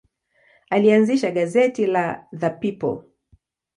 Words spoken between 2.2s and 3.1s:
The People.